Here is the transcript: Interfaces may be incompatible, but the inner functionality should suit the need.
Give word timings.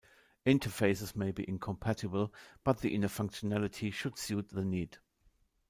Interfaces 0.47 1.15
may 1.15 1.29
be 1.31 1.47
incompatible, 1.47 2.33
but 2.63 2.79
the 2.79 2.95
inner 2.95 3.07
functionality 3.07 3.93
should 3.93 4.17
suit 4.17 4.49
the 4.49 4.65
need. 4.65 4.97